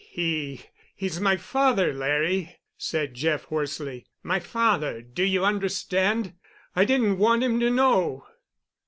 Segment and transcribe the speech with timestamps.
[0.09, 6.33] "He—he's my father, Larry," said Jeff hoarsely, "my father—do you understand?
[6.75, 8.25] I didn't want him to know."